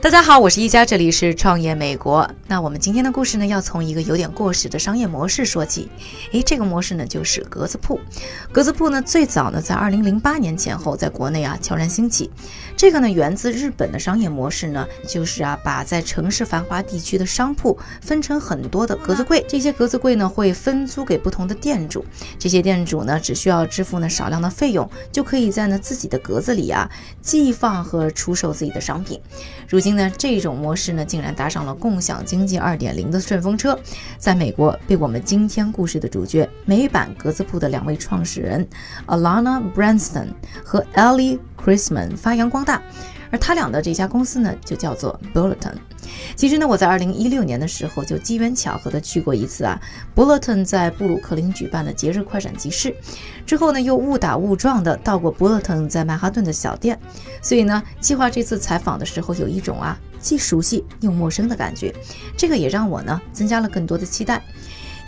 [0.00, 2.30] 大家好，我是一加，这里是创业美国。
[2.50, 5.88] 那我们今天的故事呢，要从一个有点过时的商业模式说起。
[6.32, 8.00] 诶，这个模式呢，就是格子铺。
[8.50, 12.28] 格子铺呢，最早呢，在二零零八年前后，在国内啊悄然兴起。
[12.76, 22.04] 这个呢，源自日本的商业模式呢，就是啊，把在城市繁华地区的商铺分成很多的格子柜，这些格子柜呢，会分租给不同的店主。
[22.36, 26.90] 这些店主呢，只需要支付呢少量的费用，就可以在呢自己的格子里啊
[27.22, 29.20] 寄放和出售自己的商品。
[29.68, 33.78] 如今呢，这种模式呢，竟然搭上了共享经济二点零的顺风车，
[34.18, 38.66] 在美国被我们今天故事的主角美版格子铺的两位创始人
[39.06, 40.28] Alana Branson
[40.64, 42.82] 和 Ellie Chrisman 发扬光大。
[43.32, 45.74] 而他俩的这家公司呢，就叫做 Bulletin。
[46.34, 49.80] 其实呢，我在二零一六年的时候就机缘巧合的去过一次啊
[50.16, 52.92] ，Bulletin 在布鲁克林举办的节日快闪集市，
[53.46, 56.98] 之后呢又误打误撞的到过 Bulletin 在曼哈顿的小店，
[57.40, 61.94] 所以呢，计划这次采访的时候有一种啊既熟悉又陌生的感觉，
[62.36, 64.42] 这个也让我呢增加了更多的期待。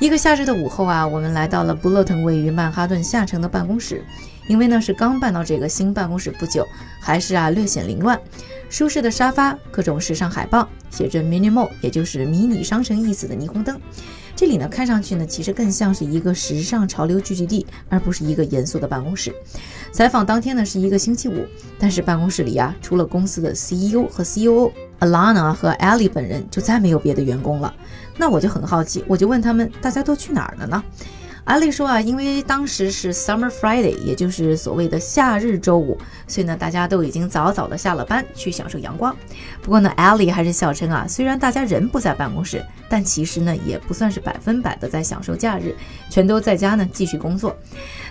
[0.01, 4.05] 一个夏日的午后啊，我们来到了 Bulletin 位于曼哈顿下城的办公室。
[4.49, 6.67] 因为呢是刚搬到这个新办公室不久，
[7.01, 8.21] 还是啊略显凌乱。
[8.69, 13.81] 舒适的沙发，各种时尚海报，写着 “minimal” 也就是迷你商城意思的霓虹灯。
[14.35, 19.33] 这里呢看上去呢其实更像是一个时尚潮流聚集地，而不是一个严肃的办公室。
[19.93, 21.47] 采访当天呢是一个星期五，
[21.79, 27.75] 但是办公室里啊除了公司的 CEO 和 COO Alana 和 Ellie 本人，就再没有别的员工了。
[28.17, 30.83] 那我就很好奇，我就问他们，大家都去哪儿了呢？
[31.45, 35.99] 阿丽说啊，因为当时是 Summer Friday，也就是所谓的夏日周五，
[36.29, 39.15] 所以呢，大家都已经早早的下了班去享受阳光。
[39.61, 45.75] 不过呢，艾丽还是笑称啊，虽然大家人不在办公室，但其实呢，也不算是百分百的在享受假日，
[46.09, 47.57] 全都在家呢继续工作。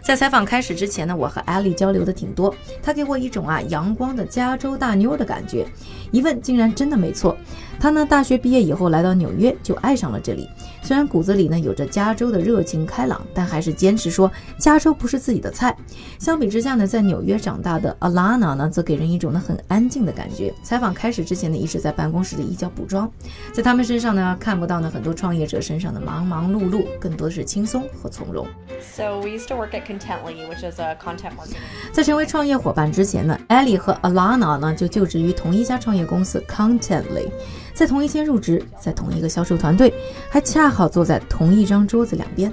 [0.04, 5.66] 在采访开始之前呢，我和艾丽交流的挺多，她给我一种啊阳光的加州大妞的感觉。
[6.12, 7.38] 一问竟然真的没错，
[7.80, 10.50] 她呢大学毕业以后来到纽约就爱上了这里。
[10.82, 15.76] 虽然骨子里呢有着加州的热情开朗，但还是坚持说加州不是自己的菜。
[16.20, 20.54] 相比之下呢，在纽约长大的 Alana 呢，则给人一种呢很安静的感觉。
[20.64, 23.10] 采访开始之前呢，一直在办公室里一脚补妆，
[23.54, 28.48] 在他们身上呢看不到呢很多创业者身上的忙忙碌碌，更多的是轻松和从容。
[28.82, 31.58] So we used to work at Contently, which is a content marketing.
[31.92, 37.30] 在成为创业伙伴之前呢，Ellie 和 Alana 呢就就职于同一家创业公司 Contently。
[37.74, 39.94] 在同一天入职，在同一个销售团队，
[40.30, 42.52] 还恰好坐在同一张桌子两边。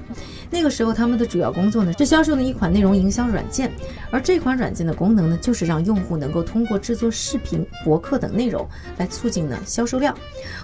[0.51, 3.71] 那个时候，他们的主要工作呢是销售的一款内容营销软件，
[4.11, 10.17] 而这款软件的功能呢，就是让用户能够通过制作视频、博客等内容来促进呢销售量。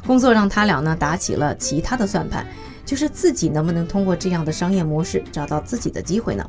[0.07, 2.47] 工作让他俩呢打起了其他的算盘。
[2.85, 6.45] 就是自己能不能通过这样的商业模式找到自己的机会呢？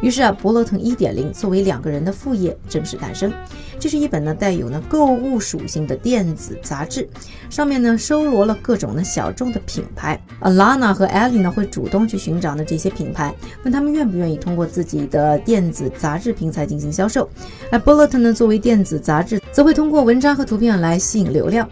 [0.00, 3.32] 于是啊，博乐腾一点零作为两个人的副业正式诞生。
[3.78, 7.08] 这是一本呢带有呢购物属性的电子杂志，
[7.48, 10.20] 上面呢收罗了各种呢小众的品牌。
[10.40, 13.34] Alana 和 Ellie 呢会主动去寻找呢这些品牌，
[13.64, 17.28] 问他们愿不愿意通过自己的电子杂志平台进行销售。
[17.70, 21.68] 而 Bulletin 呢作为电子杂志，则会通过文章和图片来吸引流量。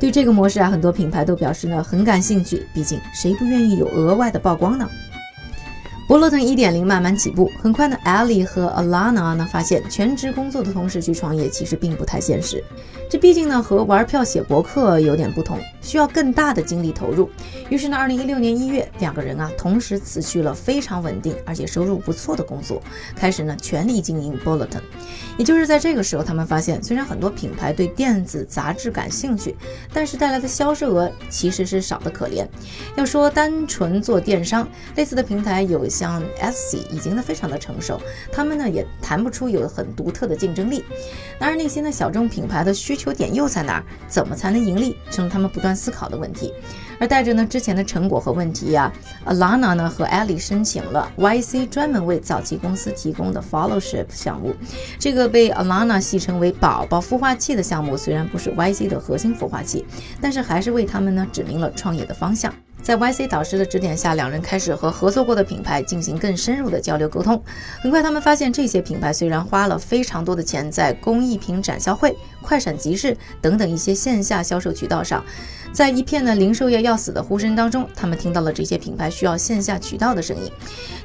[0.00, 4.88] 对这个模式啊，很多品牌都表示呢很感兴趣，毕竟谁不愿意有额外的曝光呢？
[6.10, 12.64] 博乐腾一点零慢慢起步，很快呢，Ali 和 Alana 呢发现全职工作的同时去创业其实并不太现实。
[13.08, 17.30] 这毕竟呢和玩票写博客有点不同，需要更大的精力投入。
[17.68, 22.82] 于是呢，二零一六年一月，两个人啊同时辞去了非常稳定而且收入不错的工作，
[23.14, 24.80] 开始呢全力经营 Bulletin。
[25.38, 29.54] 也就是在这个时候，他们发现，虽然很多品牌对电子杂志感兴趣，
[29.92, 32.44] 但是带来的销售额其实是少得可怜。
[32.96, 38.00] 要说单纯做电商，类似的平台有像 Etsy，已经呢非常的成熟，
[38.32, 40.82] 他们呢也谈不出有很独特的竞争力。
[41.38, 43.84] 当然那些呢小众品牌的需求点又在哪儿？
[44.08, 44.96] 怎么才能盈利？
[45.10, 46.54] 成了他们不断思考的问题。
[46.98, 48.90] 而带着呢之前的成果和问题呀
[49.26, 54.54] ，Alana 呢和 Ellie 申请了 YC 专门为早期公司提供的 Followship 项目。
[54.98, 59.84] 这个被 Alana 戏称为“宝宝孵化器”的项目，虽然不是 YC 的核心孵化器，
[60.18, 62.54] 但是还是为他们呢指明了创业的方向。
[62.82, 67.40] 在 YC 导师的指点下，两人开始和合作过的品牌进行更深入的交流沟通。
[67.80, 75.24] 很快，他们发现这些品牌虽然花了非常多的钱在工艺品展销会、快闪集市等等一些线下销售渠道上，
[75.72, 80.50] 在一片呢零售业要死的呼声当中，他们听到了这些品牌需要线下渠道的声音。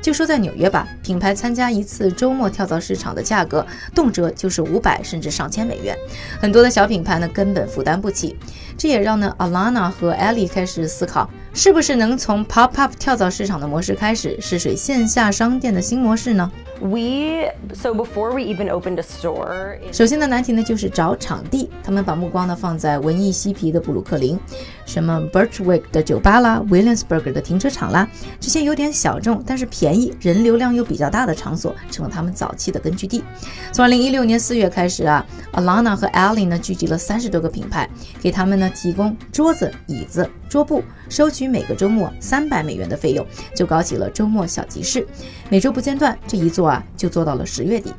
[0.01, 5.95] 就说在纽约吧，品牌参加一次周末跳蚤市场的价格，动辄就是五百甚至上千美元，
[6.39, 8.35] 很多的小品牌呢根本负担不起。
[8.77, 11.29] 这也让呢 Alana 和 Ellie 开始思考。
[11.55, 24.37] 是不是能从 pop up 跳蚤市场的模式开始试水线下商店的新模式呢？We so before we even opened a store, 首先的难题呢就是找场地，他们把目光呢放在文艺嬉皮的布鲁克林，
[24.85, 28.05] 什么 Birchwick 的酒吧啦，Williamsburg 的停车场啦，
[28.37, 33.23] 这些有点小众但是便宜、人流量又比较大的场所，成了他们早期的根据地。
[33.71, 37.89] 从2016年4月开始啊，Alana 和 Allie 呢聚集了三十多个品牌，
[38.21, 43.25] 给他们呢提供桌子、椅子、桌布，收取每个周末三百美元的费用，
[43.55, 45.05] 就搞起了周末小集市，
[45.49, 47.93] 每周不间断，这一做啊就做到了十月底。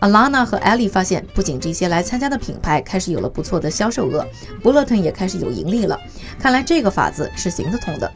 [0.00, 4.26] Alana 和 Ellie 发现，不仅这些来参加的品牌开始有了不错的销售额
[4.62, 5.98] ，Bulletin 也开始有盈利了。
[6.38, 8.10] 看来这个法子是行得通的。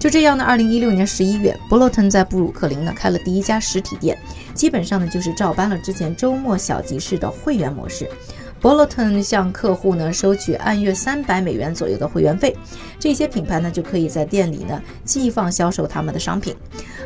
[0.00, 4.18] 就这样呢，二零一六年十一月，Bulletin 在布鲁克林呢开了第一家实体店，
[4.52, 8.10] 基本上呢就是照搬了之前周末小集市的会员模式。
[8.60, 12.56] Bulletin 向客户呢收取按月三百美元左右的会员费，
[12.98, 16.54] 这些品牌呢就可以在店里呢寄放销售他们的商品。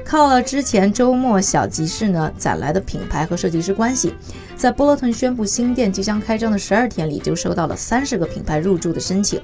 [0.05, 4.15] 靠了之前周末小集市呢攒来的品牌和设计师关系，
[4.57, 9.41] 在 Bulletin 宣布新店即将开张的十二天里，就收到了三十个品牌入驻的申请。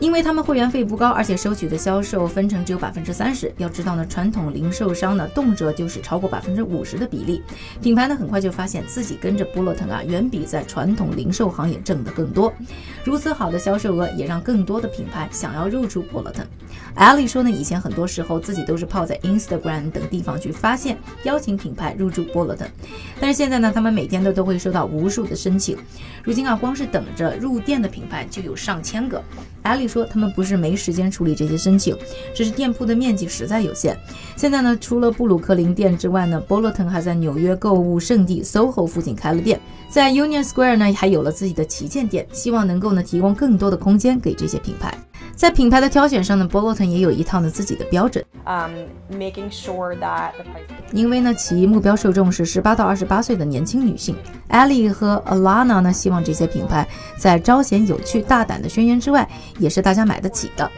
[0.00, 3.52] 因为他们会员费不高，而且收取的销售分成只有百分之三十。
[3.58, 7.42] 要知道呢，传统零售商呢，动辄就是超过百分之五十的比例。
[7.80, 12.52] 品牌呢，很快就发现自己跟着波洛腾啊，远比在传统零售行业挣得更多。
[13.04, 16.44] 如此好的销售额，也让更多的品牌想要入驻 Bulletin。
[16.94, 22.68] 艾莉说呢，以前很多时候自己都是泡在 Instagram 等地方去发现邀请品牌入驻 Bulletin，
[23.20, 25.76] 但是现在呢，他们每天都都会收到无数的申请。
[26.22, 29.22] 如今啊，光是等着入店的品牌就有上千个。
[29.64, 31.96] 艾丽说，他们不是没时间处理这些申请，
[32.34, 33.96] 只是店铺的面积实在有限。
[34.36, 39.58] 现在呢，除了布鲁克林店之外呢，Bolton 还在纽约购物圣地 SoHo 附近开了店，
[39.88, 44.94] 在 Union Square 呢还有了自己的旗舰店，希望能够呢提供更多的空间给这些品牌。
[45.36, 48.24] 在品牌的挑选上呢，Boloton 也有一套呢自己的标准。
[48.46, 48.70] um,
[49.10, 50.32] making sure that
[50.92, 54.14] 因为呢，其目标受众是十八到二十八岁的年轻女性。
[54.50, 56.86] Ellie 和 Alana 呢，希望这些品牌
[57.18, 59.28] 在彰显有趣、大胆的宣言之外，
[59.58, 60.70] 也是大家买得起的。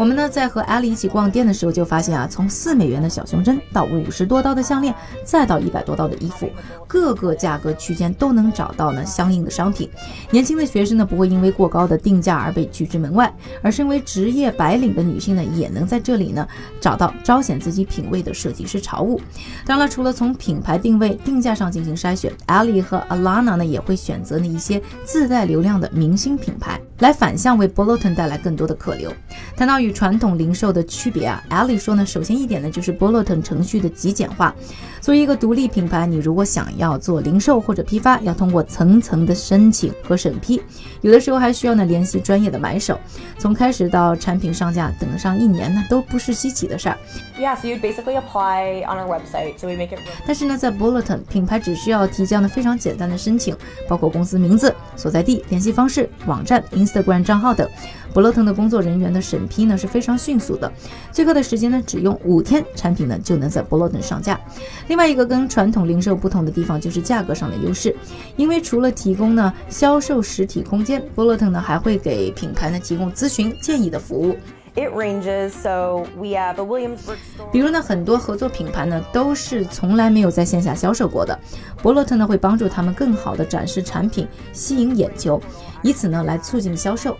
[0.00, 4.94] 我们呢，在和 Ellie 一起逛店的时候，就发现啊，从四美元的小胸针到五十多刀的项链，
[5.26, 6.48] 再到一百多刀的衣服，
[6.88, 9.90] 各个价格区间都能找到呢相应的商品。
[10.30, 13.30] 年轻的学生呢，不会因为过高的定价而被拒之门外，
[13.62, 16.48] 而身为职业白领的女性呢，也能在这里呢
[16.80, 19.20] 找到彰显自己品味的设计师潮物。
[19.66, 29.12] 当然了，除了从品牌定位、定价上进行筛选，Ali 和 Alana 呢也会选择呢一些自带流量的明星品牌，来反向为 Bulletin 带来更多的客流。
[29.56, 34.54] 谈到与传统零售的区别啊，Ali 说呢，首先一点呢就是 Bulletin 程序的极简化。
[35.00, 40.62] 作为一个独立品牌，你如果想要做零售或者批发，要通过层层的申请和审批，
[41.00, 42.98] 有的时候还需要呢联系专业的买手，
[43.38, 46.98] 从开始到产品上架，等上一年呢都不是稀奇的事儿。
[47.38, 49.58] Yeah, so you'd basically apply on our website.
[49.58, 50.00] So we make it.
[50.26, 53.56] 但是呢，在 Bulletin 品牌只需要提交呢非常简单的申请，
[53.88, 56.62] 包括公司名字、所在地、联系方式、网站、
[57.02, 57.68] 个人账号等。
[58.12, 60.72] 伯乐腾的工作人员的审批呢是非常迅速的，
[61.12, 64.40] 最快的时间呢只用五天，产品呢就能在伯乐腾上架。
[64.88, 67.94] 另外一个跟传统零售不同的地方就是价格上的优势，
[68.36, 74.36] 因为除了提供呢销售实体空间伯乐腾呢还会给品牌呢提供咨询建议的服务。
[74.76, 75.50] It ranges.
[75.50, 77.16] So we have a Williamsburg
[77.52, 81.38] 比如呢，很多合作品牌呢都是从来没有在线下销售过的，
[81.82, 85.40] 博洛特呢会帮助他们更好的展示产品，吸引眼球，
[85.82, 87.16] 以此呢来促进销售。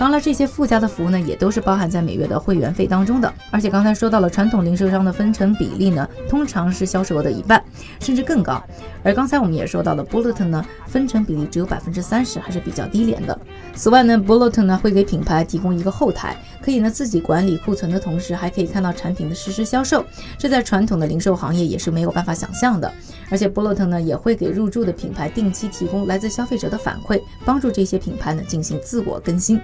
[0.00, 3.32] 当然，这些附加的服务呢，也都是包含在每月的会员费当中的。
[3.50, 7.62] 而且刚才说到了传统零售商的分成比例呢，通常是销售额的一半，
[8.00, 8.60] 甚至更高。
[9.04, 13.38] 而刚才我们也说到了，Bulletin 呢分成比例只有百分之三十，还是比较低廉的。
[13.74, 20.04] 此外呢，Bulletin 呢会给品牌提供一个后台，可以呢自己管理库存的同时，还可以看到产品的实时销售，
[20.38, 22.90] 这在传统的零售行业也是没有办法想象的。
[23.28, 29.60] 而且 Bulet 呢也会给入驻的品牌定期提供来自消费者的反馈，帮助这些品牌呢进行自我更新。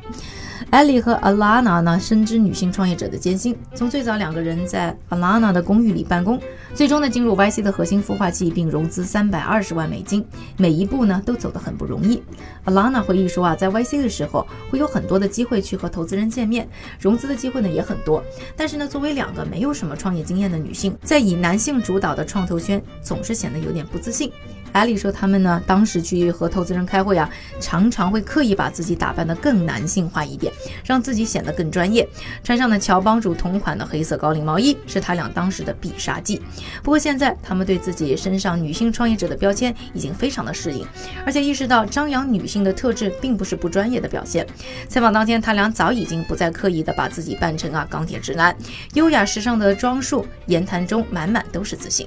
[0.73, 6.41] Ellie 和 Alana 呢深知女性创业者的艰辛，从最早两个人在 Alana 的公寓里办公，
[6.75, 10.25] 最终呢进入 YC 的核心孵化器并融资三百二十万美金，
[10.57, 12.23] 每一步呢都走得很不容易。
[12.67, 16.69] Alana 回忆说啊，在 YC 的时候会有很多的机会去和投资人见面，
[16.99, 18.23] 融资的机会呢也很多，
[18.57, 24.33] 但是呢作为两个没有什么创业经验的女性，在以男性主导的创投圈总是显得有点不自信。
[24.73, 27.29] 艾丽说，他们呢当时去和投资人开会啊，
[27.61, 30.53] 常常会刻意把自己打扮得更男性化一点，
[30.85, 32.09] 让自己显得更专业。
[32.45, 36.41] 穿上的乔帮主同款的黑色高领毛衣是他俩当时的必杀技。
[36.83, 40.87] 不过现在他们对自己身上女性创业者的标签已经非常的适应，
[41.25, 44.47] 而且意识到张扬女性的特质并不是不专业的表现。
[44.89, 48.57] 采访当天，他俩早已经不再刻意的把自己扮成啊钢铁直男，
[48.95, 52.07] 优雅时尚的装束，言谈中满满都是自信。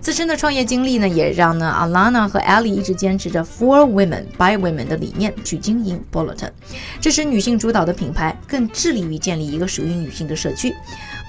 [0.00, 6.50] 自身的创业经历呢，也让呢阿 Lana 和 Ellie 一直坚持着 For Women by Women 的理念去经营 Bulletin，
[7.00, 10.74] 支持女性主导的品牌，更致力于建立一个属于女性的社区。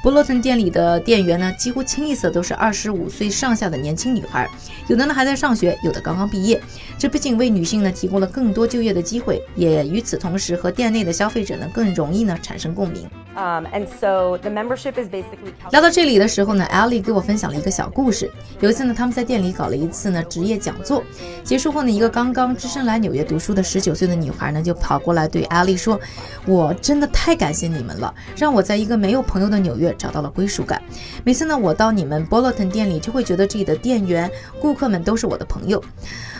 [0.03, 4.50] Bulletin 店里的店员呢，几乎清一色都是二十五岁上下的年轻女孩，
[4.88, 6.60] 有的呢还在上学，有的刚刚毕业。
[6.98, 13.08] 这不仅为女性呢提供了更多就业的机会，也与此同时和店内的消费者呢更容易呢产生共鸣。
[13.36, 18.30] And so the membership is basically 聊到这里的时候呢，Ellie 给我分享了一个小故事。
[18.60, 21.02] 有一次呢，他们在店里搞了一次呢职业讲座，
[21.44, 26.00] 结束后呢，一个刚刚只身来纽约读书的十九岁的女孩呢，就跑过来对 Ellie 说
[26.46, 30.82] ：“我真的太感谢你们了，让我在一个没有朋友的纽约找到了归属感。
[31.24, 35.82] 每次呢，我到你们 Bulletin 店里，就会觉得这里的店员、顾客们都是我的朋友。”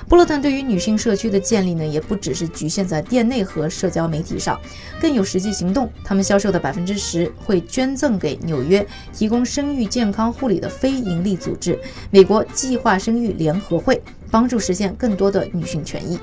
[0.08, 4.60] 波洛顿对于女性社区的建立呢，也不只是局限在店内和社交媒体上，
[5.00, 5.90] 更有实际行动。
[6.04, 11.80] 他们销售的百分之十会捐赠给纽约提供生育健康护理的非营利组织——
[12.12, 16.20] 美国计划生育联合会，帮助实现更多的女性权益。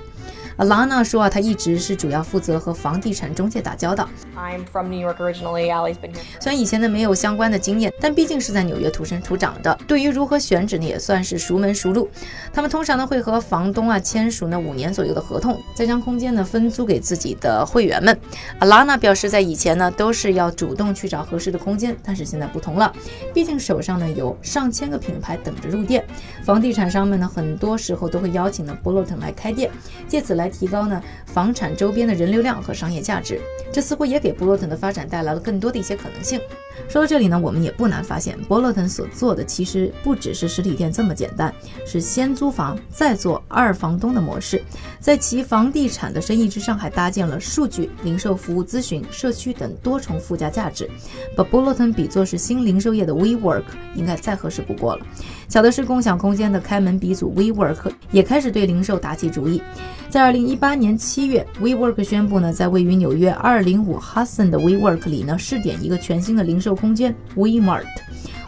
[0.59, 4.09] Alana 说啊，她一直是主要负责和房地产中介打交道。
[4.37, 5.71] I'm from New York originally.
[5.73, 6.21] Allie's been here.
[6.41, 12.11] 虽然以前呢没有相关的经验，但毕竟是在纽约土生土长的，对于如何选址呢也算是熟门熟路。
[12.53, 18.19] 他们通常呢会和房东啊签署呢五年左右的合同，再将空间呢分租给自己的会员们。
[18.59, 22.93] Alana 表示，在以前呢都是要主动去找合适的空间，但是现在不同了，
[23.33, 26.05] 毕竟手上呢有上千个品牌等着入店，
[26.45, 29.71] 房地产商们呢很多时候都会邀请呢 Bulletin 来开店，
[30.09, 30.48] 借此来。
[30.49, 33.40] 提高呢房产周边的人流量和商业价值，
[33.73, 36.40] 这似乎也给布洛腾的发展带来了更多的一些可能性。
[36.89, 41.53] 说到这里呢，我们也不难发现，布洛腾所做的其实不只是实体店这么简单，
[41.87, 44.63] 是先租房再做二房东的模式，
[45.01, 50.89] 在其房地产的生意之上还搭建了数据、零售服务、咨询、社区等多重附加价值，
[51.37, 55.07] 把布洛腾比作是新零售业的 WeWork，应该再合适不过了。
[55.49, 59.63] 巧的是，共享空间的开门鼻祖 WeWork 也开始对零售打起主意。
[60.11, 67.87] 在二零一八年七月，WeWork 宣布呢，在位于纽约二零五 Hudson 的 WeWork 里呢，试点一个全新的零售售空间 WeMart。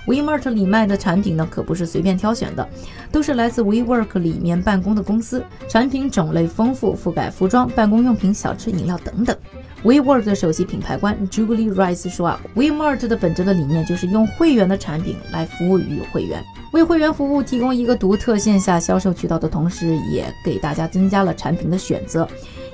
[0.07, 2.69] WeMart 里卖的产品呢，可不是随便挑选的，
[3.11, 9.35] 都是来自 WeWork 里面办公的公司，产品种类丰富，覆盖服装、办公用品、小吃、饮料等等。
[9.85, 22.29] WeWork 的首席品牌官 Julie Rice 说啊，WeMart 的本质的理念就是用会员的产品来服务于会员，为会员服务提供一个独特线下销售渠道的同时，也给大家增加了产品的选择。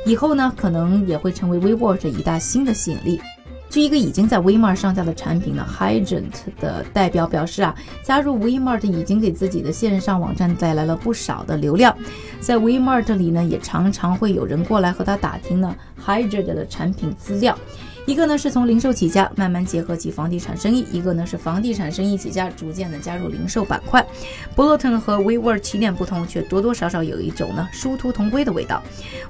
[0.05, 3.21] 以后呢，可能也会成为 WeWork 一大新的吸引力。
[3.77, 11.95] 据一个已经在 WeMart 上架的产品呢 h y g e n t 的代表表示啊，加入 WeMart 已经给自己的线上网站带来了不少的流量。
[12.41, 17.55] 在 WeMart 里呢，也常常会有人过来和他打听呢 Hygiene 的产品资料。
[18.07, 24.07] 一个呢是从零售起家，慢慢结合起房地产生意；一个呢是房地产生意起家，逐渐的加入零售板块。
[24.55, 28.81] Bulletin 和 WeWork 起点不同，却多多少少有一种呢殊途同归的味道。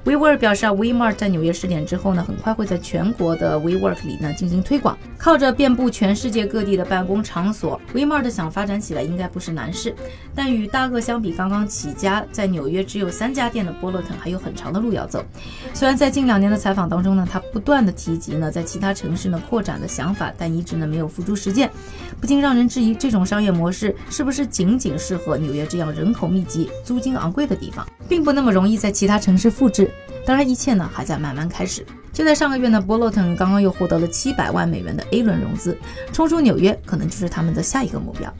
[0.05, 4.95] WeWork 表示啊，WeMart 在纽约试点之后呢，很快会在全国的 WeWork 里呢进行推广。
[5.17, 9.95] 靠着遍布全世界各地的办公场所，WeMart 想发展起来应该不是难事。
[10.35, 15.25] 但与大鳄相比，刚刚起家在纽约只有三家店的 Bulletin 还有很长的路要走。
[15.73, 21.71] 虽然在近两年的采访当中呢，他不断的提及呢在其他城市呢扩展的想法，但一直呢没有付诸实践，
[22.19, 29.89] 不禁让人质疑这种商业模式是不是仅仅适合纽约这样人口密集、租金昂贵的地方，并不那么容易在其他城市复制。
[30.25, 31.85] 当然，一切呢还在慢慢开始。
[32.11, 35.77] 就在上个月呢，波洛腾刚刚又获得了七百万美元的 A 轮融资，
[36.11, 38.33] 冲出纽约可能就是他们的下一个目标。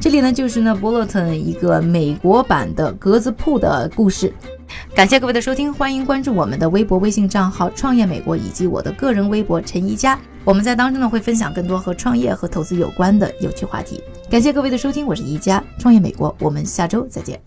[0.00, 4.32] 这里呢就是呢，Bulletin 一个美国版的格子铺的故事。
[4.94, 10.18] 感谢各位的收听，欢迎关注我们的微博、微信账号“创业美国”以及我的个人微博“陈宜佳”。
[10.42, 14.02] 我们在当中呢会分享更多和创业和投资有关的有趣话题。
[14.30, 17.38] 感谢各位的收听，我是宜佳，创业美国，我们下周再见。